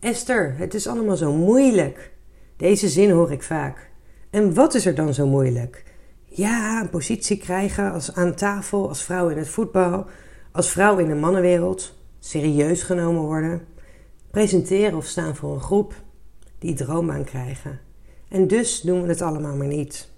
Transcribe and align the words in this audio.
Esther, 0.00 0.54
het 0.56 0.74
is 0.74 0.86
allemaal 0.86 1.16
zo 1.16 1.32
moeilijk. 1.32 2.10
Deze 2.56 2.88
zin 2.88 3.10
hoor 3.10 3.32
ik 3.32 3.42
vaak. 3.42 3.90
En 4.30 4.54
wat 4.54 4.74
is 4.74 4.86
er 4.86 4.94
dan 4.94 5.14
zo 5.14 5.26
moeilijk? 5.26 5.84
Ja, 6.24 6.80
een 6.80 6.90
positie 6.90 7.36
krijgen 7.36 7.92
als 7.92 8.14
aan 8.14 8.34
tafel, 8.34 8.88
als 8.88 9.02
vrouw 9.02 9.28
in 9.28 9.38
het 9.38 9.48
voetbal, 9.48 10.06
als 10.52 10.70
vrouw 10.70 10.98
in 10.98 11.08
de 11.08 11.14
mannenwereld, 11.14 11.94
serieus 12.18 12.82
genomen 12.82 13.22
worden, 13.22 13.66
presenteren 14.30 14.96
of 14.96 15.06
staan 15.06 15.36
voor 15.36 15.54
een 15.54 15.60
groep, 15.60 15.94
die 16.58 16.74
droombaan 16.74 17.24
krijgen. 17.24 17.80
En 18.28 18.46
dus 18.46 18.80
doen 18.80 19.02
we 19.02 19.08
het 19.08 19.22
allemaal 19.22 19.56
maar 19.56 19.66
niet. 19.66 20.10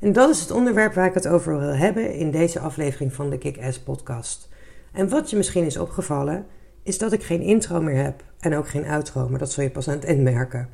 En 0.00 0.12
dat 0.12 0.30
is 0.30 0.40
het 0.40 0.50
onderwerp 0.50 0.94
waar 0.94 1.06
ik 1.06 1.14
het 1.14 1.28
over 1.28 1.58
wil 1.58 1.74
hebben 1.74 2.14
in 2.14 2.30
deze 2.30 2.60
aflevering 2.60 3.12
van 3.12 3.30
de 3.30 3.38
Kick-Ass 3.38 3.80
podcast. 3.80 4.48
En 4.92 5.08
wat 5.08 5.30
je 5.30 5.36
misschien 5.36 5.64
is 5.64 5.76
opgevallen, 5.76 6.46
is 6.82 6.98
dat 6.98 7.12
ik 7.12 7.22
geen 7.22 7.40
intro 7.40 7.80
meer 7.80 8.02
heb 8.02 8.24
en 8.40 8.56
ook 8.56 8.68
geen 8.68 8.86
outro, 8.86 9.28
maar 9.28 9.38
dat 9.38 9.52
zul 9.52 9.62
je 9.62 9.70
pas 9.70 9.88
aan 9.88 9.94
het 9.94 10.04
eind 10.04 10.22
merken. 10.22 10.68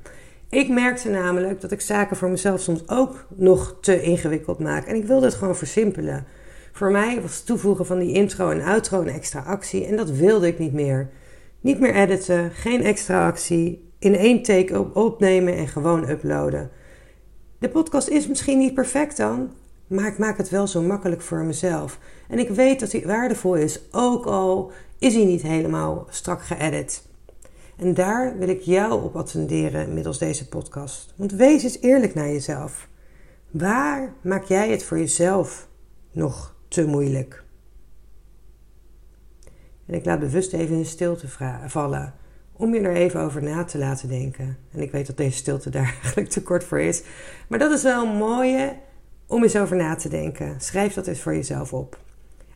Ik 0.51 0.69
merkte 0.69 1.09
namelijk 1.11 1.61
dat 1.61 1.71
ik 1.71 1.81
zaken 1.81 2.17
voor 2.17 2.29
mezelf 2.29 2.61
soms 2.61 2.89
ook 2.89 3.27
nog 3.37 3.77
te 3.81 4.03
ingewikkeld 4.03 4.59
maak 4.59 4.87
en 4.87 4.97
ik 4.97 5.05
wilde 5.05 5.27
het 5.27 5.35
gewoon 5.35 5.57
versimpelen. 5.57 6.27
Voor 6.73 6.91
mij 6.91 7.21
was 7.21 7.37
het 7.37 7.47
toevoegen 7.47 7.87
van 7.87 7.99
die 7.99 8.13
intro 8.13 8.51
en 8.51 8.63
outro 8.63 9.01
een 9.01 9.09
extra 9.09 9.41
actie 9.41 9.87
en 9.87 9.97
dat 9.97 10.11
wilde 10.11 10.47
ik 10.47 10.59
niet 10.59 10.73
meer. 10.73 11.11
Niet 11.61 11.81
meer 11.81 11.95
editen, 11.95 12.51
geen 12.51 12.83
extra 12.83 13.27
actie, 13.27 13.91
in 13.99 14.15
één 14.15 14.43
take 14.43 14.95
opnemen 14.95 15.57
en 15.57 15.69
gewoon 15.69 16.09
uploaden. 16.09 16.71
De 17.59 17.69
podcast 17.69 18.09
is 18.09 18.29
misschien 18.29 18.59
niet 18.59 18.75
perfect 18.75 19.17
dan, 19.17 19.51
maar 19.87 20.07
ik 20.07 20.19
maak 20.19 20.37
het 20.37 20.49
wel 20.49 20.67
zo 20.67 20.83
makkelijk 20.83 21.21
voor 21.21 21.45
mezelf. 21.45 21.99
En 22.29 22.39
ik 22.39 22.49
weet 22.49 22.81
dat 22.81 22.93
hij 22.93 23.03
waardevol 23.07 23.55
is, 23.55 23.81
ook 23.91 24.27
al 24.27 24.73
is 24.99 25.15
hij 25.15 25.25
niet 25.25 25.43
helemaal 25.43 26.07
strak 26.11 26.43
geëdit. 26.43 27.07
En 27.77 27.95
daar 27.95 28.39
wil 28.39 28.49
ik 28.49 28.61
jou 28.61 29.03
op 29.03 29.17
attenderen 29.17 29.95
middels 29.95 30.19
deze 30.19 30.49
podcast. 30.49 31.15
Want 31.17 31.33
wees 31.33 31.63
eens 31.63 31.81
eerlijk 31.81 32.15
naar 32.15 32.29
jezelf. 32.29 32.89
Waar 33.51 34.15
maak 34.21 34.45
jij 34.45 34.71
het 34.71 34.83
voor 34.85 34.99
jezelf 34.99 35.69
nog 36.11 36.55
te 36.69 36.87
moeilijk? 36.87 37.45
En 39.87 39.95
ik 39.95 40.05
laat 40.05 40.21
bewust 40.21 40.53
even 40.53 40.77
in 40.77 40.87
stilte 40.87 41.29
vallen 41.67 42.15
om 42.53 42.75
je 42.75 42.81
er 42.81 42.95
even 42.95 43.21
over 43.21 43.43
na 43.43 43.65
te 43.65 43.79
laten 43.79 44.09
denken. 44.09 44.57
En 44.73 44.81
ik 44.81 44.93
weet 44.93 45.07
dat 45.07 45.17
deze 45.17 45.37
stilte 45.37 45.71
daar 45.71 45.99
eigenlijk 46.03 46.29
te 46.29 46.43
kort 46.43 46.65
voor 46.65 46.81
is. 46.81 47.03
Maar 47.49 47.59
dat 47.59 47.73
is 47.73 47.83
wel 47.83 48.07
een 48.07 48.17
mooie 48.17 48.77
om 49.27 49.43
eens 49.43 49.57
over 49.57 49.77
na 49.77 49.95
te 49.95 50.09
denken. 50.09 50.61
Schrijf 50.61 50.95
dat 50.95 51.07
eens 51.07 51.21
voor 51.21 51.35
jezelf 51.35 51.73
op. 51.73 51.99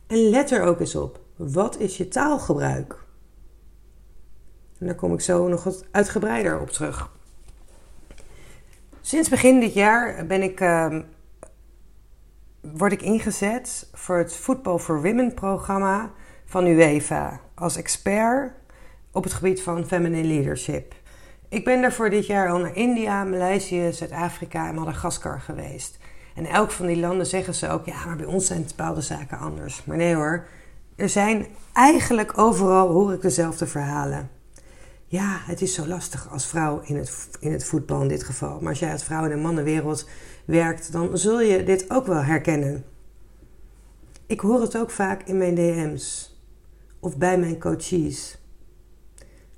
En 0.07 0.29
let 0.29 0.51
er 0.51 0.63
ook 0.63 0.79
eens 0.79 0.95
op. 0.95 1.22
Wat 1.35 1.79
is 1.79 1.97
je 1.97 2.07
taalgebruik? 2.07 2.97
En 4.79 4.85
daar 4.85 4.95
kom 4.95 5.13
ik 5.13 5.21
zo 5.21 5.47
nog 5.47 5.63
wat 5.63 5.85
uitgebreider 5.91 6.59
op 6.59 6.69
terug. 6.69 7.11
Sinds 9.01 9.29
begin 9.29 9.59
dit 9.59 9.73
jaar 9.73 10.25
ben 10.25 10.41
ik, 10.41 10.61
uh, 10.61 10.99
word 12.61 12.91
ik 12.91 13.01
ingezet 13.01 13.89
voor 13.93 14.17
het 14.17 14.33
Football 14.33 14.77
for 14.77 15.01
Women 15.01 15.33
programma 15.33 16.11
van 16.45 16.65
UEFA 16.65 17.39
als 17.53 17.75
expert 17.75 18.53
op 19.11 19.23
het 19.23 19.33
gebied 19.33 19.61
van 19.61 19.87
feminine 19.87 20.27
leadership. 20.27 20.95
Ik 21.49 21.65
ben 21.65 21.81
daarvoor 21.81 22.09
dit 22.09 22.25
jaar 22.25 22.49
al 22.49 22.57
naar 22.57 22.75
India, 22.75 23.23
Maleisië, 23.23 23.93
Zuid-Afrika 23.93 24.67
en 24.67 24.75
Madagaskar 24.75 25.41
geweest. 25.41 25.97
En 26.35 26.45
elk 26.45 26.71
van 26.71 26.85
die 26.85 26.99
landen 26.99 27.25
zeggen 27.25 27.53
ze 27.53 27.69
ook, 27.69 27.85
ja, 27.85 28.05
maar 28.05 28.15
bij 28.15 28.25
ons 28.25 28.45
zijn 28.45 28.65
bepaalde 28.67 29.01
zaken 29.01 29.37
anders. 29.37 29.85
Maar 29.85 29.97
nee 29.97 30.15
hoor, 30.15 30.45
er 30.95 31.09
zijn 31.09 31.47
eigenlijk 31.73 32.37
overal, 32.37 32.87
hoor 32.87 33.13
ik 33.13 33.21
dezelfde 33.21 33.67
verhalen. 33.67 34.29
Ja, 35.05 35.39
het 35.45 35.61
is 35.61 35.73
zo 35.73 35.87
lastig 35.87 36.29
als 36.31 36.47
vrouw 36.47 36.81
in 36.83 36.95
het, 36.95 37.29
in 37.39 37.51
het 37.51 37.65
voetbal 37.65 38.01
in 38.01 38.07
dit 38.07 38.23
geval. 38.23 38.59
Maar 38.59 38.69
als 38.69 38.79
jij 38.79 38.91
als 38.91 39.03
vrouw 39.03 39.23
in 39.23 39.29
de 39.29 39.35
mannenwereld 39.35 40.09
werkt, 40.45 40.91
dan 40.91 41.17
zul 41.17 41.41
je 41.41 41.63
dit 41.63 41.89
ook 41.89 42.05
wel 42.05 42.23
herkennen. 42.23 42.83
Ik 44.25 44.39
hoor 44.39 44.61
het 44.61 44.77
ook 44.77 44.91
vaak 44.91 45.23
in 45.23 45.37
mijn 45.37 45.55
DM's 45.55 46.37
of 46.99 47.17
bij 47.17 47.37
mijn 47.37 47.59
coaches. 47.59 48.37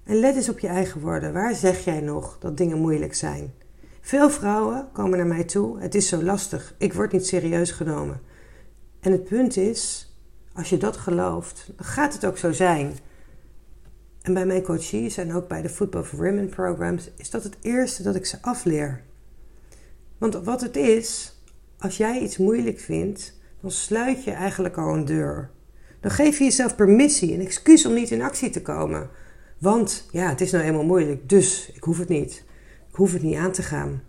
En 0.04 0.16
let 0.16 0.36
eens 0.36 0.50
op 0.50 0.59
je 0.59 0.68
eigen 0.68 1.02
woorden. 1.02 1.34
Waar 1.34 1.56
zeg 1.56 1.84
jij 1.84 2.02
nog 2.02 2.38
dat 2.40 2.58
dingen 2.58 2.80
moeilijk 2.80 3.16
zijn? 3.16 3.54
Veel 4.02 4.30
vrouwen 4.30 4.88
komen 4.94 5.18
naar 5.18 5.28
mij 5.28 5.44
toe. 5.44 5.80
Het 5.80 5.96
is 5.96 6.08
zo 6.08 6.24
lastig. 6.24 6.76
Ik 6.78 6.94
word 6.94 7.12
niet 7.12 7.28
serieus 7.28 7.72
genomen. 7.72 8.22
En 9.00 9.12
het 9.12 9.24
punt 9.24 9.58
is, 9.58 10.05
als 10.56 10.70
je 10.70 10.78
dat 10.78 10.98
gelooft, 10.98 11.72
dan 11.76 11.86
gaat 11.86 12.14
het 12.14 12.26
ook 12.26 12.38
zo 12.38 12.52
zijn. 12.52 12.98
En 14.22 14.34
bij 14.34 14.46
mijn 14.46 14.64
coaches 14.64 15.18
en 15.18 15.34
ook 15.34 15.48
bij 15.48 15.62
de 15.62 15.70
Football 15.70 16.04
for 16.04 16.18
Women 16.18 16.50
programs 16.50 17.10
is 17.18 17.30
dat 17.30 17.44
het 17.44 17.58
eerste 17.62 18.04
dat 18.04 18.16
ik 18.16 18.26
ze 18.26 18.38
afleer. 18.42 19.02
Want 20.18 20.34
wat 20.36 20.62
het 20.62 20.76
is, 20.76 21.40
als 21.80 21.98
jij 21.98 22.20
iets 22.20 22.38
moeilijk 22.38 22.80
vindt, 22.80 23.40
dan 23.62 23.72
sluit 23.72 24.24
je 24.24 24.32
eigenlijk 24.32 24.78
al 24.78 24.94
een 24.94 25.06
deur. 25.06 25.50
Dan 26.00 26.12
geef 26.12 26.38
je 26.38 26.44
jezelf 26.44 26.76
permissie, 26.76 27.34
een 27.34 27.42
excuus 27.42 27.86
om 27.86 27.94
niet 27.94 28.12
in 28.12 28.22
actie 28.22 28.50
te 28.50 28.62
komen. 28.62 29.10
Want 29.58 30.06
ja, 30.12 30.30
het 30.30 30.42
is 30.42 30.52
nou 30.52 30.64
eenmaal 30.64 30.84
moeilijk, 30.84 31.30
dus 31.30 31.72
ik 31.74 31.84
hoef 31.84 31.98
het 31.98 32.10
niet. 32.10 32.44
Ik 32.90 32.96
hoef 32.96 33.14
het 33.14 33.22
niet 33.22 33.38
aan 33.38 33.52
te 33.52 33.64
gaan. 33.64 34.02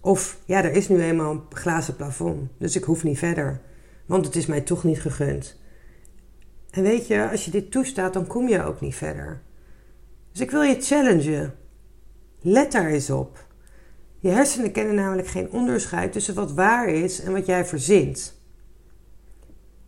Of 0.00 0.38
ja, 0.44 0.64
er 0.64 0.72
is 0.72 0.88
nu 0.88 1.02
eenmaal 1.02 1.32
een 1.32 1.42
glazen 1.50 1.96
plafond, 1.96 2.50
dus 2.58 2.76
ik 2.76 2.84
hoef 2.84 3.04
niet 3.04 3.18
verder. 3.18 3.60
Want 4.06 4.26
het 4.26 4.36
is 4.36 4.46
mij 4.46 4.60
toch 4.60 4.84
niet 4.84 5.00
gegund. 5.00 5.56
En 6.78 6.84
weet 6.84 7.06
je, 7.06 7.30
als 7.30 7.44
je 7.44 7.50
dit 7.50 7.70
toestaat, 7.70 8.12
dan 8.12 8.26
kom 8.26 8.48
je 8.48 8.64
ook 8.64 8.80
niet 8.80 8.94
verder. 8.94 9.42
Dus 10.32 10.40
ik 10.40 10.50
wil 10.50 10.62
je 10.62 10.80
challengen. 10.80 11.54
Let 12.40 12.72
daar 12.72 12.86
eens 12.86 13.10
op. 13.10 13.46
Je 14.18 14.28
hersenen 14.28 14.72
kennen 14.72 14.94
namelijk 14.94 15.28
geen 15.28 15.50
onderscheid 15.50 16.12
tussen 16.12 16.34
wat 16.34 16.52
waar 16.52 16.88
is 16.88 17.20
en 17.20 17.32
wat 17.32 17.46
jij 17.46 17.64
verzint. 17.64 18.40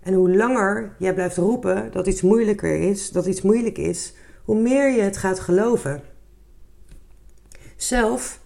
En 0.00 0.14
hoe 0.14 0.36
langer 0.36 0.94
jij 0.98 1.14
blijft 1.14 1.36
roepen 1.36 1.92
dat 1.92 2.06
iets 2.06 2.22
moeilijker 2.22 2.80
is, 2.80 3.10
dat 3.10 3.26
iets 3.26 3.42
moeilijk 3.42 3.78
is, 3.78 4.14
hoe 4.44 4.60
meer 4.60 4.90
je 4.90 5.02
het 5.02 5.16
gaat 5.16 5.40
geloven. 5.40 6.02
Zelf 7.76 8.40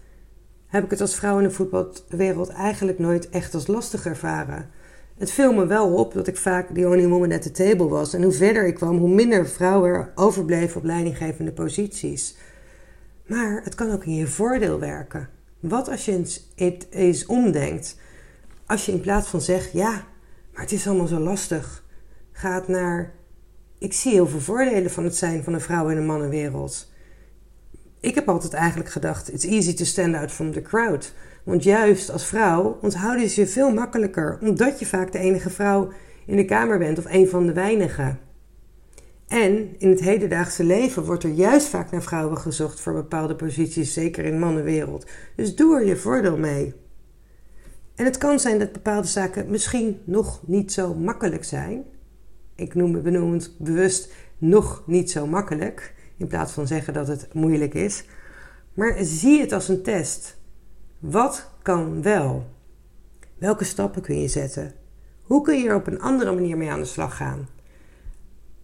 heb 0.67 0.83
ik 0.83 0.89
het 0.89 1.01
als 1.01 1.15
vrouw 1.15 1.37
in 1.37 1.43
de 1.43 1.51
voetbalwereld 1.51 2.49
eigenlijk 2.49 2.99
nooit 2.99 3.29
echt 3.29 3.53
als 3.53 3.67
lastig 3.67 4.05
ervaren. 4.05 4.69
Het 5.17 5.31
viel 5.31 5.53
me 5.53 5.65
wel 5.65 5.93
op 5.93 6.13
dat 6.13 6.27
ik 6.27 6.37
vaak 6.37 6.67
the 6.73 6.87
only 6.87 7.07
woman 7.07 7.31
at 7.31 7.41
the 7.41 7.51
table 7.51 7.87
was. 7.87 8.13
En 8.13 8.23
hoe 8.23 8.31
verder 8.31 8.67
ik 8.67 8.75
kwam, 8.75 8.97
hoe 8.97 9.09
minder 9.09 9.47
vrouwen 9.47 9.89
er 9.89 10.11
overbleven 10.15 10.77
op 10.77 10.83
leidinggevende 10.83 11.51
posities. 11.51 12.35
Maar 13.25 13.61
het 13.63 13.75
kan 13.75 13.91
ook 13.91 14.05
in 14.05 14.15
je 14.15 14.27
voordeel 14.27 14.79
werken. 14.79 15.29
Wat 15.59 15.89
als 15.89 16.05
je 16.05 16.39
het 16.55 16.87
eens 16.89 17.25
omdenkt? 17.25 17.97
Als 18.65 18.85
je 18.85 18.91
in 18.91 19.01
plaats 19.01 19.27
van 19.27 19.41
zegt, 19.41 19.71
ja, 19.71 19.91
maar 20.53 20.61
het 20.61 20.71
is 20.71 20.87
allemaal 20.87 21.07
zo 21.07 21.19
lastig, 21.19 21.83
gaat 22.31 22.67
naar 22.67 23.13
ik 23.77 23.93
zie 23.93 24.11
heel 24.11 24.27
veel 24.27 24.39
voordelen 24.39 24.91
van 24.91 25.03
het 25.03 25.15
zijn 25.15 25.43
van 25.43 25.53
een 25.53 25.61
vrouw 25.61 25.89
in 25.89 25.97
een 25.97 26.05
mannenwereld. 26.05 26.91
Ik 27.99 28.15
heb 28.15 28.29
altijd 28.29 28.53
eigenlijk 28.53 28.89
gedacht: 28.89 29.33
it's 29.33 29.45
easy 29.45 29.73
to 29.73 29.85
stand 29.85 30.15
out 30.15 30.31
from 30.31 30.51
the 30.51 30.61
crowd. 30.61 31.13
Want 31.45 31.63
juist 31.63 32.11
als 32.11 32.25
vrouw 32.25 32.77
onthouden 32.81 33.29
ze 33.29 33.41
je 33.41 33.47
veel 33.47 33.73
makkelijker, 33.73 34.37
omdat 34.41 34.79
je 34.79 34.85
vaak 34.85 35.11
de 35.11 35.19
enige 35.19 35.49
vrouw 35.49 35.91
in 36.25 36.35
de 36.35 36.45
kamer 36.45 36.77
bent 36.77 36.97
of 36.97 37.05
een 37.05 37.27
van 37.27 37.45
de 37.45 37.53
weinigen. 37.53 38.19
En 39.27 39.75
in 39.77 39.89
het 39.89 39.99
hedendaagse 39.99 40.63
leven 40.63 41.03
wordt 41.03 41.23
er 41.23 41.29
juist 41.29 41.67
vaak 41.67 41.91
naar 41.91 42.03
vrouwen 42.03 42.37
gezocht 42.37 42.79
voor 42.79 42.93
bepaalde 42.93 43.35
posities, 43.35 43.93
zeker 43.93 44.25
in 44.25 44.31
de 44.31 44.39
mannenwereld. 44.39 45.05
Dus 45.35 45.55
doe 45.55 45.75
er 45.75 45.85
je 45.85 45.95
voordeel 45.97 46.37
mee. 46.37 46.73
En 47.95 48.05
het 48.05 48.17
kan 48.17 48.39
zijn 48.39 48.59
dat 48.59 48.71
bepaalde 48.71 49.07
zaken 49.07 49.49
misschien 49.49 49.99
nog 50.03 50.41
niet 50.45 50.73
zo 50.73 50.93
makkelijk 50.93 51.43
zijn, 51.43 51.83
ik 52.55 52.73
noem, 52.75 52.95
het 53.33 53.51
bewust 53.57 54.13
nog 54.37 54.83
niet 54.85 55.11
zo 55.11 55.27
makkelijk. 55.27 55.93
In 56.17 56.27
plaats 56.27 56.51
van 56.51 56.67
zeggen 56.67 56.93
dat 56.93 57.07
het 57.07 57.33
moeilijk 57.33 57.73
is. 57.73 58.03
Maar 58.73 58.95
zie 59.01 59.39
het 59.41 59.51
als 59.51 59.67
een 59.67 59.81
test. 59.81 60.37
Wat 60.99 61.49
kan 61.61 62.01
wel? 62.01 62.45
Welke 63.37 63.63
stappen 63.63 64.01
kun 64.01 64.21
je 64.21 64.27
zetten? 64.27 64.73
Hoe 65.21 65.41
kun 65.41 65.57
je 65.57 65.69
er 65.69 65.75
op 65.75 65.87
een 65.87 66.01
andere 66.01 66.33
manier 66.33 66.57
mee 66.57 66.71
aan 66.71 66.79
de 66.79 66.85
slag 66.85 67.17
gaan? 67.17 67.47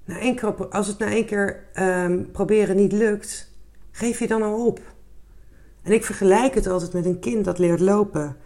Één 0.06 0.36
keer, 0.36 0.68
als 0.68 0.88
het 0.88 0.98
na 0.98 1.06
één 1.06 1.25
keer 1.25 1.63
um, 1.80 2.31
proberen 2.31 2.75
niet 2.75 2.92
lukt, 2.92 3.51
geef 3.92 4.19
je 4.19 4.28
dan 4.28 4.42
al 4.42 4.66
op. 4.66 4.80
En 5.83 5.92
ik 5.92 6.06
vergelijk 6.06 6.54
het 6.54 6.68
altijd 6.68 6.94
met 6.94 7.06
een 7.06 7.19
kind 7.19 7.45
dat 7.45 7.60
leert 7.60 7.80
lopen 7.80 8.38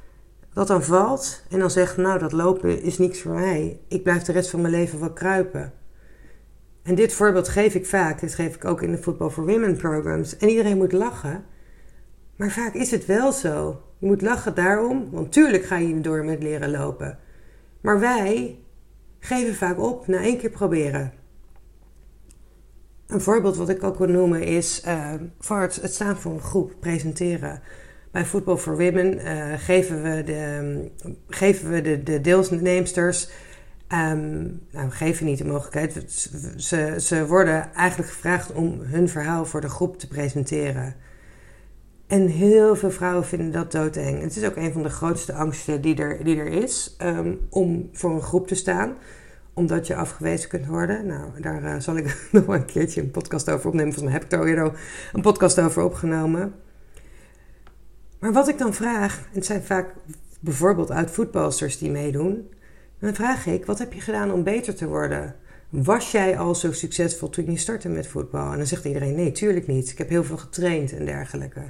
dat 0.55 0.67
dan 0.67 0.83
valt 0.83 1.43
en 1.49 1.59
dan 1.59 1.71
zegt, 1.71 1.97
nou 1.97 2.19
dat 2.19 2.31
lopen 2.31 2.81
is 2.81 2.97
niks 2.97 3.21
voor 3.21 3.33
mij. 3.33 3.79
Ik 3.87 4.03
blijf 4.03 4.23
de 4.23 4.31
rest 4.31 4.49
van 4.49 4.61
mijn 4.61 4.73
leven 4.73 4.99
wel 4.99 5.13
kruipen. 5.13 5.73
En 6.83 6.95
dit 6.95 7.13
voorbeeld 7.13 7.47
geef 7.47 7.75
ik 7.75 7.85
vaak. 7.85 8.19
Dit 8.19 8.35
geef 8.35 8.55
ik 8.55 8.65
ook 8.65 8.81
in 8.81 8.91
de 8.91 8.97
Football 8.97 9.29
for 9.29 9.45
Women 9.45 9.77
programs. 9.77 10.37
En 10.37 10.49
iedereen 10.49 10.77
moet 10.77 10.91
lachen. 10.91 11.43
Maar 12.35 12.51
vaak 12.51 12.73
is 12.73 12.91
het 12.91 13.05
wel 13.05 13.31
zo. 13.31 13.81
Je 13.97 14.05
moet 14.05 14.21
lachen 14.21 14.55
daarom, 14.55 15.09
want 15.11 15.31
tuurlijk 15.31 15.65
ga 15.65 15.77
je 15.77 16.01
door 16.01 16.25
met 16.25 16.43
leren 16.43 16.71
lopen. 16.71 17.19
Maar 17.81 17.99
wij 17.99 18.59
geven 19.19 19.55
vaak 19.55 19.79
op 19.79 20.07
na 20.07 20.17
één 20.17 20.37
keer 20.37 20.49
proberen. 20.49 21.13
een 23.07 23.21
voorbeeld 23.21 23.55
wat 23.55 23.69
ik 23.69 23.83
ook 23.83 23.97
wil 23.97 24.07
noemen 24.07 24.43
is 24.43 24.83
uh, 24.87 25.13
het, 25.47 25.93
staan 25.93 26.17
voor 26.17 26.31
een 26.31 26.41
groep, 26.41 26.75
presenteren. 26.79 27.61
Bij 28.11 28.25
Football 28.25 28.57
for 28.57 28.77
Women 28.77 29.19
uh, 29.19 29.53
geven 29.57 30.03
we 30.03 30.23
de, 30.23 30.91
geven 31.27 31.71
we 31.71 31.81
de, 31.81 32.03
de 32.03 32.21
deelnemsters, 32.21 33.29
um, 33.89 34.61
nou 34.71 34.89
geven 34.89 35.25
niet 35.25 35.37
de 35.37 35.45
mogelijkheid, 35.45 36.21
ze, 36.57 36.95
ze 36.99 37.27
worden 37.27 37.73
eigenlijk 37.73 38.11
gevraagd 38.11 38.51
om 38.51 38.79
hun 38.81 39.09
verhaal 39.09 39.45
voor 39.45 39.61
de 39.61 39.69
groep 39.69 39.99
te 39.99 40.07
presenteren. 40.07 40.95
En 42.07 42.27
heel 42.27 42.75
veel 42.75 42.91
vrouwen 42.91 43.25
vinden 43.25 43.51
dat 43.51 43.71
doodeng. 43.71 44.21
Het 44.21 44.35
is 44.35 44.45
ook 44.45 44.55
een 44.55 44.71
van 44.71 44.83
de 44.83 44.89
grootste 44.89 45.33
angsten 45.33 45.81
die 45.81 45.95
er, 45.95 46.23
die 46.23 46.37
er 46.37 46.47
is 46.47 46.95
um, 47.01 47.39
om 47.49 47.89
voor 47.91 48.11
een 48.11 48.21
groep 48.21 48.47
te 48.47 48.55
staan 48.55 48.95
omdat 49.55 49.87
je 49.87 49.95
afgewezen 49.95 50.49
kunt 50.49 50.65
worden. 50.65 51.05
Nou, 51.05 51.41
daar 51.41 51.63
uh, 51.63 51.75
zal 51.79 51.97
ik 51.97 52.17
nog 52.31 52.47
een 52.47 52.65
keertje 52.65 53.01
een 53.01 53.11
podcast 53.11 53.49
over 53.49 53.67
opnemen. 53.67 53.93
Volgens 53.93 54.13
mij 54.13 54.21
heb 54.21 54.31
ik 54.31 54.39
al 54.39 54.45
eerder 54.45 54.79
een 55.13 55.21
podcast 55.21 55.59
over 55.59 55.83
opgenomen. 55.83 56.53
Maar 58.19 58.33
wat 58.33 58.47
ik 58.47 58.57
dan 58.57 58.73
vraag, 58.73 59.17
en 59.17 59.29
het 59.31 59.45
zijn 59.45 59.63
vaak 59.63 59.93
bijvoorbeeld 60.39 60.91
oud-voetbalsters 60.91 61.77
die 61.77 61.91
meedoen. 61.91 62.49
Dan 62.99 63.15
vraag 63.15 63.45
ik, 63.45 63.65
wat 63.65 63.79
heb 63.79 63.93
je 63.93 64.01
gedaan 64.01 64.31
om 64.31 64.43
beter 64.43 64.75
te 64.75 64.87
worden? 64.87 65.35
Was 65.69 66.11
jij 66.11 66.37
al 66.37 66.55
zo 66.55 66.71
succesvol 66.71 67.29
toen 67.29 67.51
je 67.51 67.57
startte 67.57 67.89
met 67.89 68.07
voetbal? 68.07 68.51
En 68.51 68.57
dan 68.57 68.67
zegt 68.67 68.85
iedereen, 68.85 69.15
nee, 69.15 69.31
tuurlijk 69.31 69.67
niet. 69.67 69.89
Ik 69.89 69.97
heb 69.97 70.09
heel 70.09 70.23
veel 70.23 70.37
getraind 70.37 70.93
en 70.93 71.05
dergelijke. 71.05 71.61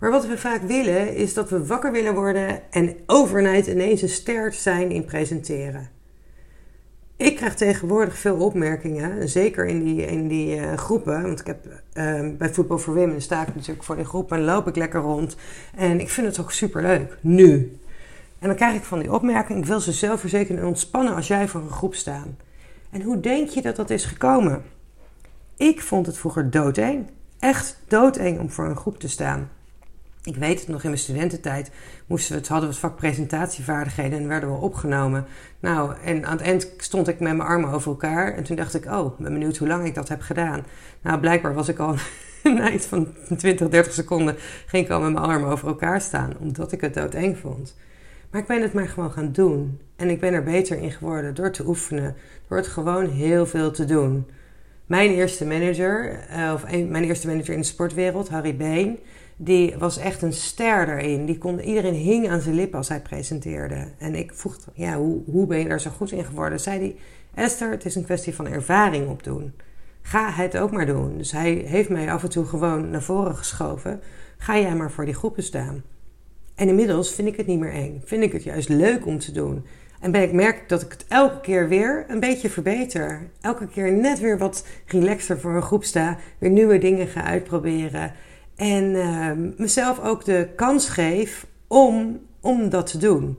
Maar 0.00 0.10
wat 0.10 0.26
we 0.26 0.38
vaak 0.38 0.62
willen, 0.62 1.14
is 1.14 1.34
dat 1.34 1.50
we 1.50 1.66
wakker 1.66 1.92
willen 1.92 2.14
worden 2.14 2.72
en 2.72 2.96
overnight 3.06 3.66
ineens 3.66 4.02
een 4.02 4.08
ster 4.08 4.52
zijn 4.52 4.90
in 4.90 5.04
presenteren. 5.04 5.88
Ik 7.16 7.36
krijg 7.36 7.54
tegenwoordig 7.54 8.18
veel 8.18 8.36
opmerkingen, 8.36 9.28
zeker 9.28 9.66
in 9.66 9.84
die, 9.84 10.06
in 10.06 10.28
die 10.28 10.56
uh, 10.56 10.72
groepen. 10.72 11.22
Want 11.22 11.40
ik 11.40 11.46
heb 11.46 11.66
uh, 11.94 12.36
bij 12.38 12.54
Voetbal 12.54 12.78
voor 12.78 12.94
Women 12.94 13.22
sta 13.22 13.42
ik 13.42 13.54
natuurlijk 13.54 13.82
voor 13.82 13.96
die 13.96 14.04
groep 14.04 14.32
en 14.32 14.44
loop 14.44 14.68
ik 14.68 14.76
lekker 14.76 15.00
rond. 15.00 15.36
En 15.76 16.00
ik 16.00 16.10
vind 16.10 16.26
het 16.26 16.40
ook 16.40 16.52
super 16.52 16.82
leuk, 16.82 17.18
nu. 17.20 17.78
En 18.38 18.46
dan 18.46 18.56
krijg 18.56 18.74
ik 18.74 18.84
van 18.84 18.98
die 18.98 19.12
opmerking, 19.12 19.58
ik 19.58 19.64
wil 19.64 19.80
ze 19.80 19.92
zelfverzekerd 19.92 20.58
en 20.58 20.64
ontspannen 20.64 21.14
als 21.14 21.26
jij 21.26 21.48
voor 21.48 21.60
een 21.60 21.70
groep 21.70 21.94
staat. 21.94 22.26
En 22.90 23.02
hoe 23.02 23.20
denk 23.20 23.48
je 23.48 23.62
dat 23.62 23.76
dat 23.76 23.90
is 23.90 24.04
gekomen? 24.04 24.62
Ik 25.56 25.80
vond 25.80 26.06
het 26.06 26.18
vroeger 26.18 26.50
doodeng. 26.50 27.06
Echt 27.38 27.82
doodeng 27.88 28.38
om 28.38 28.50
voor 28.50 28.64
een 28.64 28.76
groep 28.76 28.98
te 28.98 29.08
staan. 29.08 29.48
Ik 30.22 30.36
weet 30.36 30.60
het 30.60 30.68
nog 30.68 30.82
in 30.82 30.88
mijn 30.88 31.00
studententijd. 31.00 31.70
Moesten 32.06 32.32
we 32.32 32.38
het, 32.38 32.48
hadden 32.48 32.68
we 32.68 32.74
het 32.74 32.84
vak 32.84 32.96
presentatievaardigheden 32.96 34.18
en 34.18 34.28
werden 34.28 34.52
we 34.52 34.60
opgenomen. 34.60 35.26
Nou, 35.60 35.94
en 36.04 36.26
aan 36.26 36.36
het 36.36 36.46
eind 36.46 36.72
stond 36.76 37.08
ik 37.08 37.20
met 37.20 37.36
mijn 37.36 37.48
armen 37.48 37.70
over 37.70 37.90
elkaar. 37.90 38.34
En 38.34 38.42
toen 38.42 38.56
dacht 38.56 38.74
ik, 38.74 38.84
oh, 38.84 39.18
ben 39.18 39.32
benieuwd 39.32 39.56
hoe 39.56 39.68
lang 39.68 39.86
ik 39.86 39.94
dat 39.94 40.08
heb 40.08 40.20
gedaan. 40.20 40.64
Nou, 41.02 41.20
blijkbaar 41.20 41.54
was 41.54 41.68
ik 41.68 41.78
al 41.78 41.94
een 42.42 42.58
eind 42.58 42.86
van 42.86 43.08
20, 43.36 43.68
30 43.68 43.92
seconden. 43.92 44.36
ging 44.66 44.84
ik 44.84 44.90
al 44.90 45.00
met 45.00 45.12
mijn 45.12 45.24
armen 45.24 45.48
over 45.48 45.68
elkaar 45.68 46.00
staan. 46.00 46.32
Omdat 46.38 46.72
ik 46.72 46.80
het 46.80 46.94
doodeng 46.94 47.38
vond. 47.38 47.76
Maar 48.30 48.40
ik 48.40 48.46
ben 48.46 48.62
het 48.62 48.72
maar 48.72 48.88
gewoon 48.88 49.12
gaan 49.12 49.32
doen. 49.32 49.80
En 49.96 50.10
ik 50.10 50.20
ben 50.20 50.32
er 50.32 50.42
beter 50.42 50.78
in 50.78 50.92
geworden 50.92 51.34
door 51.34 51.50
te 51.50 51.66
oefenen. 51.66 52.16
Door 52.48 52.58
het 52.58 52.66
gewoon 52.66 53.10
heel 53.10 53.46
veel 53.46 53.70
te 53.70 53.84
doen. 53.84 54.26
Mijn 54.86 55.10
eerste 55.10 55.46
manager, 55.46 56.18
eh, 56.28 56.52
of 56.54 56.64
mijn 56.88 57.04
eerste 57.04 57.26
manager 57.26 57.54
in 57.54 57.60
de 57.60 57.66
sportwereld, 57.66 58.28
Harry 58.28 58.56
Been 58.56 58.98
die 59.42 59.74
was 59.78 59.98
echt 59.98 60.22
een 60.22 60.32
ster 60.32 60.86
daarin. 60.86 61.26
Die 61.26 61.38
kon, 61.38 61.60
iedereen 61.60 61.94
hing 61.94 62.28
aan 62.28 62.40
zijn 62.40 62.54
lippen 62.54 62.78
als 62.78 62.88
hij 62.88 63.00
presenteerde. 63.00 63.88
En 63.98 64.14
ik 64.14 64.34
vroeg, 64.34 64.58
ja, 64.74 64.96
hoe, 64.96 65.22
hoe 65.24 65.46
ben 65.46 65.58
je 65.58 65.68
daar 65.68 65.80
zo 65.80 65.90
goed 65.90 66.12
in 66.12 66.24
geworden? 66.24 66.60
Zei 66.60 66.78
hij, 66.78 66.96
Esther, 67.44 67.70
het 67.70 67.84
is 67.84 67.94
een 67.94 68.04
kwestie 68.04 68.34
van 68.34 68.46
ervaring 68.46 69.08
opdoen. 69.08 69.52
Ga 70.02 70.30
het 70.30 70.56
ook 70.58 70.70
maar 70.70 70.86
doen. 70.86 71.18
Dus 71.18 71.32
hij 71.32 71.52
heeft 71.52 71.88
mij 71.88 72.12
af 72.12 72.22
en 72.22 72.28
toe 72.28 72.44
gewoon 72.44 72.90
naar 72.90 73.02
voren 73.02 73.36
geschoven. 73.36 74.00
Ga 74.38 74.58
jij 74.58 74.74
maar 74.74 74.90
voor 74.90 75.04
die 75.04 75.14
groepen 75.14 75.42
staan. 75.42 75.82
En 76.54 76.68
inmiddels 76.68 77.12
vind 77.14 77.28
ik 77.28 77.36
het 77.36 77.46
niet 77.46 77.58
meer 77.58 77.72
eng. 77.72 78.02
Vind 78.04 78.22
ik 78.22 78.32
het 78.32 78.42
juist 78.42 78.68
leuk 78.68 79.06
om 79.06 79.18
te 79.18 79.32
doen. 79.32 79.66
En 80.00 80.10
ben 80.10 80.22
ik 80.22 80.32
merk 80.32 80.68
dat 80.68 80.82
ik 80.82 80.92
het 80.92 81.04
elke 81.08 81.40
keer 81.40 81.68
weer 81.68 82.04
een 82.08 82.20
beetje 82.20 82.50
verbeter. 82.50 83.28
Elke 83.40 83.66
keer 83.66 83.92
net 83.92 84.20
weer 84.20 84.38
wat 84.38 84.66
relaxer 84.86 85.40
voor 85.40 85.54
een 85.54 85.62
groep 85.62 85.84
sta. 85.84 86.18
Weer 86.38 86.50
nieuwe 86.50 86.78
dingen 86.78 87.06
ga 87.06 87.22
uitproberen. 87.22 88.12
En 88.60 88.84
uh, 88.84 89.30
mezelf 89.56 90.00
ook 90.00 90.24
de 90.24 90.48
kans 90.56 90.88
geef 90.88 91.46
om, 91.66 92.20
om 92.40 92.68
dat 92.68 92.86
te 92.86 92.98
doen. 92.98 93.38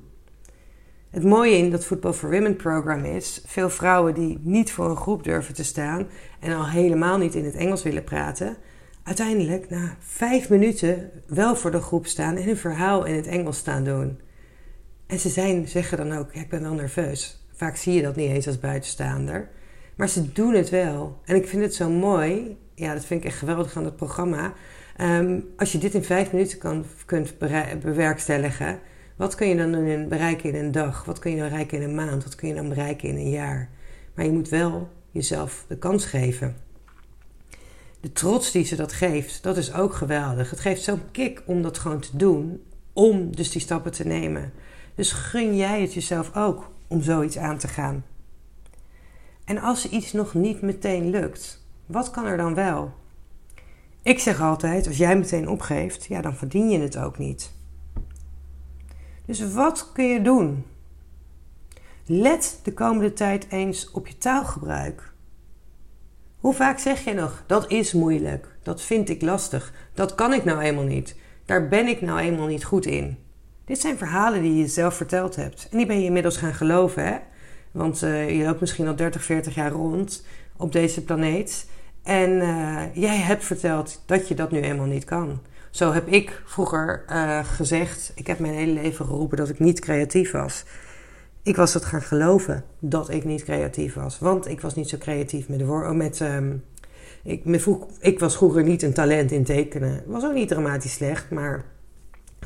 Het 1.09 1.23
mooie 1.23 1.57
in 1.57 1.71
dat 1.71 1.85
Football 1.85 2.13
for 2.13 2.31
Women 2.31 2.55
program 2.55 3.05
is, 3.05 3.43
veel 3.45 3.69
vrouwen 3.69 4.13
die 4.13 4.39
niet 4.41 4.71
voor 4.71 4.89
een 4.89 4.95
groep 4.95 5.23
durven 5.23 5.53
te 5.53 5.63
staan 5.63 6.07
en 6.39 6.53
al 6.53 6.69
helemaal 6.69 7.17
niet 7.17 7.35
in 7.35 7.45
het 7.45 7.55
Engels 7.55 7.83
willen 7.83 8.03
praten, 8.03 8.57
uiteindelijk 9.03 9.69
na 9.69 9.95
vijf 9.99 10.49
minuten 10.49 11.11
wel 11.27 11.55
voor 11.55 11.71
de 11.71 11.81
groep 11.81 12.05
staan 12.05 12.35
en 12.35 12.43
hun 12.43 12.57
verhaal 12.57 13.05
in 13.05 13.15
het 13.15 13.27
Engels 13.27 13.57
staan 13.57 13.83
doen. 13.83 14.19
En 15.07 15.19
ze 15.19 15.29
zijn, 15.29 15.67
zeggen 15.67 15.97
dan 15.97 16.11
ook, 16.11 16.33
ik 16.33 16.49
ben 16.49 16.61
wel 16.61 16.73
nerveus. 16.73 17.45
Vaak 17.53 17.75
zie 17.75 17.93
je 17.93 18.01
dat 18.01 18.15
niet 18.15 18.29
eens 18.29 18.47
als 18.47 18.59
buitenstaander. 18.59 19.49
Maar 19.95 20.09
ze 20.09 20.31
doen 20.31 20.53
het 20.53 20.69
wel. 20.69 21.19
En 21.25 21.35
ik 21.35 21.47
vind 21.47 21.61
het 21.61 21.75
zo 21.75 21.89
mooi. 21.89 22.57
Ja, 22.81 22.93
dat 22.93 23.05
vind 23.05 23.21
ik 23.21 23.29
echt 23.29 23.37
geweldig 23.37 23.77
aan 23.77 23.85
het 23.85 23.95
programma. 23.95 24.53
Ehm, 24.97 25.39
als 25.57 25.71
je 25.71 25.77
dit 25.77 25.93
in 25.93 26.03
vijf 26.03 26.31
minuten 26.31 26.57
kan, 26.57 26.85
kunt 27.05 27.37
bewerkstelligen, 27.81 28.79
wat 29.15 29.35
kun 29.35 29.47
je 29.47 29.55
dan 29.55 29.75
in, 29.75 30.07
bereiken 30.07 30.53
in 30.53 30.65
een 30.65 30.71
dag? 30.71 31.05
Wat 31.05 31.19
kun 31.19 31.31
je 31.31 31.37
dan 31.37 31.49
bereiken 31.49 31.81
in 31.81 31.89
een 31.89 31.95
maand? 31.95 32.23
Wat 32.23 32.35
kun 32.35 32.47
je 32.47 32.53
dan 32.53 32.69
bereiken 32.69 33.09
in 33.09 33.15
een 33.15 33.29
jaar? 33.29 33.69
Maar 34.13 34.25
je 34.25 34.31
moet 34.31 34.49
wel 34.49 34.89
jezelf 35.11 35.65
de 35.67 35.77
kans 35.77 36.05
geven. 36.05 36.55
De 37.99 38.11
trots 38.11 38.51
die 38.51 38.65
ze 38.65 38.75
dat 38.75 38.93
geeft, 38.93 39.43
dat 39.43 39.57
is 39.57 39.73
ook 39.73 39.93
geweldig. 39.93 40.49
Het 40.49 40.59
geeft 40.59 40.83
zo'n 40.83 41.11
kick 41.11 41.43
om 41.45 41.61
dat 41.61 41.77
gewoon 41.77 41.99
te 41.99 42.17
doen, 42.17 42.63
om 42.93 43.35
dus 43.35 43.51
die 43.51 43.61
stappen 43.61 43.91
te 43.91 44.07
nemen. 44.07 44.53
Dus 44.95 45.11
gun 45.11 45.55
jij 45.55 45.81
het 45.81 45.93
jezelf 45.93 46.35
ook 46.35 46.71
om 46.87 47.01
zoiets 47.01 47.37
aan 47.37 47.57
te 47.57 47.67
gaan. 47.67 48.05
En 49.45 49.57
als 49.57 49.89
iets 49.89 50.11
nog 50.11 50.33
niet 50.33 50.61
meteen 50.61 51.09
lukt, 51.09 51.60
wat 51.91 52.11
kan 52.11 52.25
er 52.25 52.37
dan 52.37 52.53
wel? 52.53 52.93
Ik 54.01 54.19
zeg 54.19 54.41
altijd, 54.41 54.87
als 54.87 54.97
jij 54.97 55.17
meteen 55.17 55.49
opgeeft, 55.49 56.05
ja, 56.05 56.21
dan 56.21 56.35
verdien 56.35 56.69
je 56.69 56.79
het 56.79 56.97
ook 56.97 57.17
niet. 57.17 57.51
Dus 59.25 59.53
wat 59.53 59.91
kun 59.93 60.05
je 60.05 60.21
doen? 60.21 60.65
Let 62.05 62.59
de 62.63 62.73
komende 62.73 63.13
tijd 63.13 63.47
eens 63.49 63.91
op 63.91 64.07
je 64.07 64.17
taalgebruik. 64.17 65.13
Hoe 66.39 66.53
vaak 66.53 66.79
zeg 66.79 67.03
je 67.03 67.13
nog, 67.13 67.43
dat 67.47 67.71
is 67.71 67.93
moeilijk, 67.93 68.47
dat 68.63 68.81
vind 68.81 69.09
ik 69.09 69.21
lastig, 69.21 69.73
dat 69.93 70.15
kan 70.15 70.33
ik 70.33 70.43
nou 70.43 70.59
eenmaal 70.59 70.83
niet, 70.83 71.15
daar 71.45 71.67
ben 71.67 71.87
ik 71.87 72.01
nou 72.01 72.19
eenmaal 72.19 72.47
niet 72.47 72.63
goed 72.63 72.85
in. 72.85 73.17
Dit 73.65 73.79
zijn 73.79 73.97
verhalen 73.97 74.41
die 74.41 74.55
je 74.55 74.67
zelf 74.67 74.95
verteld 74.95 75.35
hebt 75.35 75.67
en 75.71 75.77
die 75.77 75.87
ben 75.87 75.99
je 75.99 76.05
inmiddels 76.05 76.37
gaan 76.37 76.53
geloven, 76.53 77.05
hè? 77.05 77.17
Want 77.71 78.03
uh, 78.03 78.37
je 78.37 78.43
loopt 78.43 78.59
misschien 78.59 78.87
al 78.87 78.95
30, 78.95 79.23
40 79.23 79.55
jaar 79.55 79.71
rond 79.71 80.25
op 80.57 80.71
deze 80.71 81.03
planeet 81.03 81.69
en 82.03 82.29
uh, 82.29 82.81
jij 82.93 83.17
hebt 83.17 83.45
verteld 83.45 84.01
dat 84.05 84.27
je 84.27 84.35
dat 84.35 84.51
nu 84.51 84.61
eenmaal 84.61 84.85
niet 84.85 85.05
kan. 85.05 85.39
Zo 85.69 85.91
heb 85.91 86.07
ik 86.07 86.41
vroeger 86.45 87.03
uh, 87.09 87.45
gezegd, 87.45 88.11
ik 88.15 88.27
heb 88.27 88.39
mijn 88.39 88.53
hele 88.53 88.81
leven 88.81 89.05
geroepen 89.05 89.37
dat 89.37 89.49
ik 89.49 89.59
niet 89.59 89.79
creatief 89.79 90.31
was. 90.31 90.63
Ik 91.43 91.55
was 91.55 91.73
het 91.73 91.85
gaan 91.85 92.01
geloven 92.01 92.63
dat 92.79 93.09
ik 93.09 93.23
niet 93.23 93.43
creatief 93.43 93.93
was. 93.93 94.19
Want 94.19 94.47
ik 94.47 94.61
was 94.61 94.75
niet 94.75 94.89
zo 94.89 94.97
creatief 94.97 95.49
met 95.49 95.65
woorden. 95.65 95.97
Met, 95.97 96.19
um, 96.19 96.63
ik, 97.23 97.45
met 97.45 97.61
vroeg, 97.61 97.87
ik 97.99 98.19
was 98.19 98.35
vroeger 98.35 98.63
niet 98.63 98.81
een 98.81 98.93
talent 98.93 99.31
in 99.31 99.43
tekenen. 99.43 100.03
Was 100.05 100.23
ook 100.23 100.33
niet 100.33 100.47
dramatisch 100.47 100.93
slecht, 100.93 101.29
maar 101.29 101.65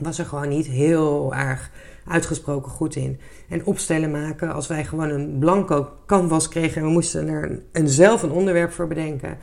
was 0.01 0.19
er 0.19 0.25
gewoon 0.25 0.49
niet 0.49 0.67
heel 0.67 1.35
erg 1.35 1.71
uitgesproken 2.07 2.71
goed 2.71 2.95
in. 2.95 3.19
En 3.49 3.65
opstellen 3.65 4.11
maken, 4.11 4.53
als 4.53 4.67
wij 4.67 4.85
gewoon 4.85 5.09
een 5.09 5.39
blanco 5.39 5.89
canvas 6.05 6.47
kregen 6.47 6.81
en 6.81 6.87
we 6.87 6.93
moesten 6.93 7.27
er 7.27 7.61
een, 7.71 7.87
zelf 7.87 8.23
een 8.23 8.31
onderwerp 8.31 8.71
voor 8.71 8.87
bedenken. 8.87 9.37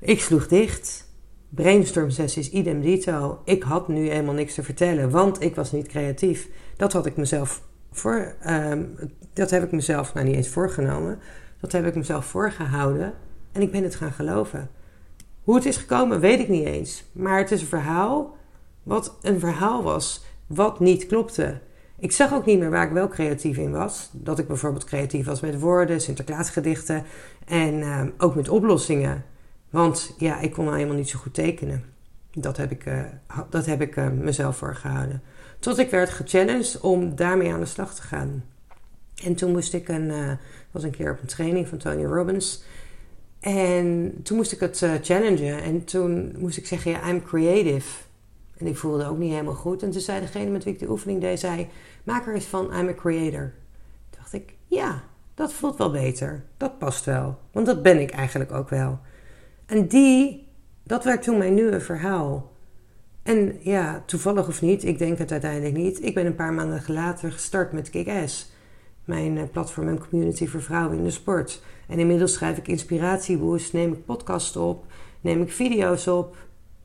Ik 0.00 0.20
sloeg 0.20 0.48
dicht. 0.48 1.06
Brainstorm 1.48 2.10
sessies, 2.10 2.50
idem 2.50 2.80
dito. 2.80 3.40
Ik 3.44 3.62
had 3.62 3.88
nu 3.88 4.10
eenmaal 4.10 4.34
niks 4.34 4.54
te 4.54 4.62
vertellen, 4.62 5.10
want 5.10 5.42
ik 5.42 5.54
was 5.54 5.72
niet 5.72 5.86
creatief. 5.86 6.48
Dat 6.76 6.92
had 6.92 7.06
ik 7.06 7.16
mezelf 7.16 7.62
voor, 7.90 8.34
um, 8.46 8.96
dat 9.32 9.50
heb 9.50 9.62
ik 9.62 9.72
mezelf 9.72 10.14
nou 10.14 10.26
niet 10.26 10.36
eens 10.36 10.48
voorgenomen. 10.48 11.18
Dat 11.60 11.72
heb 11.72 11.86
ik 11.86 11.94
mezelf 11.94 12.24
voorgehouden 12.24 13.14
en 13.52 13.62
ik 13.62 13.70
ben 13.70 13.82
het 13.82 13.94
gaan 13.94 14.12
geloven. 14.12 14.70
Hoe 15.42 15.54
het 15.54 15.66
is 15.66 15.76
gekomen, 15.76 16.20
weet 16.20 16.40
ik 16.40 16.48
niet 16.48 16.66
eens. 16.66 17.04
Maar 17.12 17.38
het 17.38 17.50
is 17.50 17.60
een 17.60 17.66
verhaal 17.66 18.36
wat 18.82 19.18
een 19.22 19.40
verhaal 19.40 19.82
was, 19.82 20.24
wat 20.46 20.80
niet 20.80 21.06
klopte. 21.06 21.60
Ik 22.00 22.12
zag 22.12 22.32
ook 22.32 22.46
niet 22.46 22.58
meer 22.58 22.70
waar 22.70 22.86
ik 22.86 22.92
wel 22.92 23.08
creatief 23.08 23.56
in 23.56 23.70
was. 23.70 24.10
Dat 24.12 24.38
ik 24.38 24.46
bijvoorbeeld 24.46 24.84
creatief 24.84 25.26
was 25.26 25.40
met 25.40 25.60
woorden, 25.60 26.00
Sinterklaasgedichten 26.00 27.04
en 27.46 27.74
uh, 27.74 28.02
ook 28.18 28.34
met 28.34 28.48
oplossingen. 28.48 29.24
Want 29.70 30.14
ja, 30.18 30.40
ik 30.40 30.52
kon 30.52 30.64
nou 30.64 30.76
helemaal 30.76 30.96
niet 30.96 31.08
zo 31.08 31.18
goed 31.18 31.34
tekenen. 31.34 31.84
Dat 32.32 32.56
heb 32.56 32.70
ik, 32.70 32.86
uh, 32.86 33.00
dat 33.50 33.66
heb 33.66 33.80
ik 33.80 33.96
uh, 33.96 34.08
mezelf 34.08 34.56
voorgehouden. 34.56 35.22
Tot 35.58 35.78
ik 35.78 35.90
werd 35.90 36.10
gechallenged 36.10 36.80
om 36.80 37.14
daarmee 37.16 37.52
aan 37.52 37.60
de 37.60 37.66
slag 37.66 37.94
te 37.94 38.02
gaan. 38.02 38.44
En 39.24 39.34
toen 39.34 39.52
moest 39.52 39.74
ik 39.74 39.88
een, 39.88 40.38
was 40.70 40.82
een 40.82 40.90
keer 40.90 41.12
op 41.12 41.20
een 41.20 41.26
training 41.26 41.68
van 41.68 41.78
Tony 41.78 42.04
Robbins. 42.04 42.64
En 43.40 44.14
toen 44.22 44.36
moest 44.36 44.52
ik 44.52 44.60
het 44.60 44.86
challengen. 45.02 45.62
En 45.62 45.84
toen 45.84 46.34
moest 46.38 46.56
ik 46.56 46.66
zeggen, 46.66 46.90
ja, 46.90 47.08
I'm 47.08 47.22
creative. 47.22 48.07
En 48.58 48.66
ik 48.66 48.76
voelde 48.76 49.06
ook 49.06 49.18
niet 49.18 49.30
helemaal 49.30 49.54
goed. 49.54 49.82
En 49.82 49.90
toen 49.90 50.00
zei 50.00 50.20
degene 50.20 50.50
met 50.50 50.64
wie 50.64 50.72
ik 50.72 50.78
de 50.78 50.90
oefening 50.90 51.20
deed, 51.20 51.40
zei... 51.40 51.68
Maak 52.04 52.26
er 52.26 52.34
eens 52.34 52.44
van, 52.44 52.64
I'm 52.64 52.88
a 52.88 52.94
creator. 52.94 53.52
Toen 54.10 54.20
dacht 54.20 54.32
ik, 54.32 54.54
ja, 54.66 55.02
dat 55.34 55.52
voelt 55.52 55.76
wel 55.76 55.90
beter. 55.90 56.44
Dat 56.56 56.78
past 56.78 57.04
wel. 57.04 57.38
Want 57.52 57.66
dat 57.66 57.82
ben 57.82 58.00
ik 58.00 58.10
eigenlijk 58.10 58.52
ook 58.52 58.68
wel. 58.68 58.98
En 59.66 59.88
die, 59.88 60.48
dat 60.82 61.04
werd 61.04 61.22
toen 61.22 61.38
mijn 61.38 61.54
nieuwe 61.54 61.80
verhaal. 61.80 62.50
En 63.22 63.56
ja, 63.60 64.02
toevallig 64.06 64.48
of 64.48 64.60
niet, 64.62 64.84
ik 64.84 64.98
denk 64.98 65.18
het 65.18 65.32
uiteindelijk 65.32 65.76
niet. 65.76 66.04
Ik 66.04 66.14
ben 66.14 66.26
een 66.26 66.34
paar 66.34 66.52
maanden 66.52 66.82
later 66.86 67.32
gestart 67.32 67.72
met 67.72 67.90
Kick-Ass. 67.90 68.50
Mijn 69.04 69.38
eh, 69.38 69.44
platform 69.52 69.88
en 69.88 70.08
community 70.08 70.46
voor 70.46 70.62
vrouwen 70.62 70.96
in 70.96 71.04
de 71.04 71.10
sport. 71.10 71.62
En 71.88 71.98
inmiddels 71.98 72.32
schrijf 72.32 72.56
ik 72.56 72.68
inspiratieboost, 72.68 73.72
neem 73.72 73.92
ik 73.92 74.04
podcasts 74.04 74.56
op, 74.56 74.84
neem 75.20 75.42
ik 75.42 75.52
video's 75.52 76.06
op. 76.06 76.36